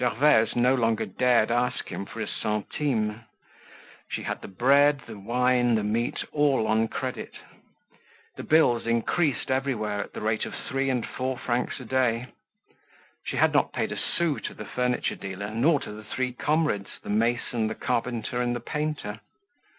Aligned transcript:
Gervaise 0.03 0.55
no 0.55 0.73
longer 0.73 1.05
dared 1.05 1.51
ask 1.51 1.89
him 1.89 2.07
for 2.07 2.21
a 2.21 2.27
centime. 2.27 3.25
She 4.09 4.23
had 4.23 4.41
the 4.41 4.47
bread, 4.47 5.01
the 5.05 5.19
wine, 5.19 5.75
the 5.75 5.83
meat, 5.83 6.23
all 6.31 6.65
on 6.65 6.87
credit. 6.87 7.35
The 8.35 8.41
bills 8.41 8.87
increased 8.87 9.51
everywhere 9.51 9.99
at 9.99 10.13
the 10.13 10.21
rate 10.21 10.47
of 10.47 10.55
three 10.55 10.89
and 10.89 11.05
four 11.05 11.37
francs 11.37 11.79
a 11.79 11.85
day. 11.85 12.29
She 13.27 13.37
had 13.37 13.53
not 13.53 13.73
paid 13.73 13.91
a 13.91 13.95
sou 13.95 14.39
to 14.39 14.55
the 14.55 14.65
furniture 14.65 15.13
dealer 15.13 15.51
nor 15.51 15.79
to 15.81 15.91
the 15.91 16.03
three 16.03 16.33
comrades, 16.33 16.89
the 17.03 17.09
mason, 17.11 17.67
the 17.67 17.75
carpenter 17.75 18.41
and 18.41 18.55
the 18.55 18.59
painter. 18.59 19.19